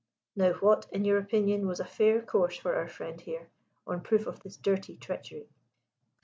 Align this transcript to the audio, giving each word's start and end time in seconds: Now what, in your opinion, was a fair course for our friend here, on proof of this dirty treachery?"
Now 0.35 0.53
what, 0.53 0.87
in 0.91 1.05
your 1.05 1.19
opinion, 1.19 1.67
was 1.67 1.79
a 1.79 1.85
fair 1.85 2.23
course 2.23 2.57
for 2.57 2.73
our 2.73 2.87
friend 2.87 3.21
here, 3.21 3.51
on 3.85 4.01
proof 4.01 4.25
of 4.25 4.41
this 4.41 4.57
dirty 4.57 4.95
treachery?" 4.97 5.47